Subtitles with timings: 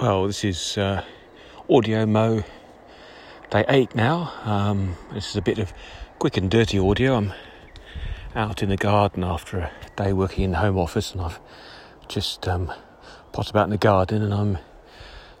[0.00, 1.02] Well, this is uh,
[1.68, 2.44] Audio Mo
[3.50, 4.32] day eight now.
[4.44, 5.72] Um, this is a bit of
[6.20, 7.16] quick and dirty audio.
[7.16, 7.32] I'm
[8.32, 11.40] out in the garden after a day working in the home office, and I've
[12.06, 12.72] just um,
[13.32, 14.58] potted about in the garden, and I'm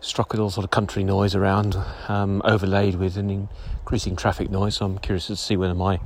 [0.00, 1.76] struck with all sort of country noise around,
[2.08, 4.78] um, overlaid with an increasing traffic noise.
[4.78, 6.00] So I'm curious to see whether my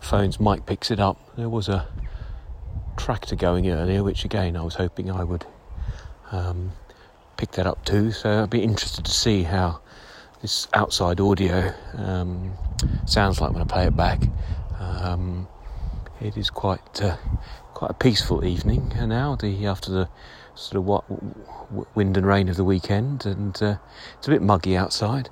[0.00, 1.34] phone's mic picks it up.
[1.36, 1.88] There was a
[2.98, 5.46] tractor going earlier, which again I was hoping I would
[6.30, 6.72] um,
[7.36, 8.12] pick that up too.
[8.12, 9.80] So I'd be interested to see how
[10.42, 12.52] this outside audio um,
[13.06, 14.20] sounds like when I play it back.
[14.78, 15.48] Um,
[16.20, 17.16] it is quite uh,
[17.74, 19.36] quite a peaceful evening now.
[19.36, 20.08] The after the
[20.54, 21.04] sort of what
[21.94, 23.76] wind and rain of the weekend, and uh,
[24.18, 25.28] it's a bit muggy outside.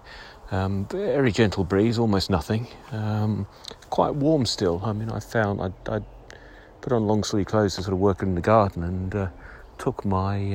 [0.50, 2.68] Um, very gentle breeze, almost nothing.
[2.92, 3.46] Um,
[3.90, 4.80] quite warm still.
[4.84, 6.00] I mean, I found I,
[6.80, 9.28] put on long sleeve clothes to sort of work in the garden and uh,
[9.78, 10.54] took my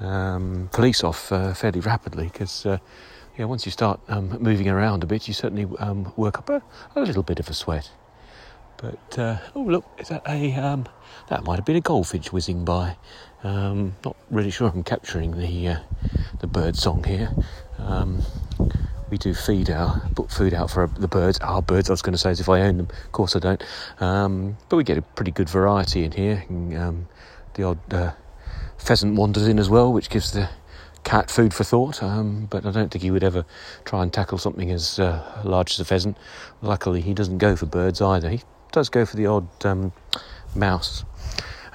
[0.00, 2.78] um, police off uh, fairly rapidly because uh,
[3.38, 6.62] yeah, once you start um, moving around a bit, you certainly um, work up a,
[6.94, 7.90] a, little bit of a sweat.
[8.76, 10.86] But uh, oh look, is that a um,
[11.28, 12.96] that might have been a goldfinch whizzing by.
[13.42, 15.78] Um, not really sure I'm capturing the uh,
[16.40, 17.30] the bird song here.
[17.78, 18.22] Um,
[19.10, 21.38] we do feed our put food out for the birds.
[21.40, 22.88] Our birds, I was going to say, as if I own them.
[23.04, 23.62] Of course I don't.
[23.98, 26.44] but we get a pretty good variety in here.
[26.48, 27.06] And,
[27.54, 28.12] the odd uh,
[28.78, 30.48] pheasant wanders in as well, which gives the
[31.04, 32.02] cat food for thought.
[32.02, 33.44] Um, but I don't think he would ever
[33.84, 36.16] try and tackle something as uh, large as a pheasant.
[36.62, 38.30] Luckily, he doesn't go for birds either.
[38.30, 39.92] He does go for the odd um,
[40.54, 41.04] mouse.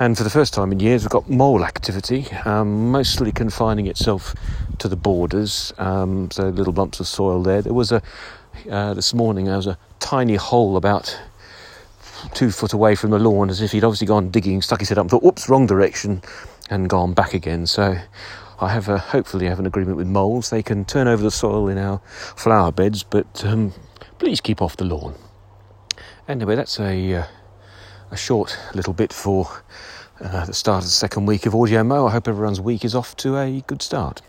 [0.01, 4.33] And for the first time in years, we've got mole activity, um, mostly confining itself
[4.77, 5.73] to the borders.
[5.77, 7.61] Um, so little bumps of soil there.
[7.61, 8.01] There was a
[8.69, 9.45] uh, this morning.
[9.45, 11.19] There was a tiny hole about
[12.33, 14.97] two foot away from the lawn, as if he'd obviously gone digging, stuck his head
[14.97, 16.21] up, and thought, "Whoops, wrong direction,"
[16.69, 17.65] and gone back again.
[17.65, 17.97] So
[18.59, 20.49] I have a, hopefully have an agreement with moles.
[20.49, 21.99] They can turn over the soil in our
[22.35, 23.73] flower beds, but um,
[24.17, 25.15] please keep off the lawn.
[26.27, 27.23] Anyway, that's a uh,
[28.11, 29.47] a short little bit for
[30.21, 32.07] uh, the start of the second week of Audio Mo.
[32.07, 34.21] I hope everyone's week is off to a good start.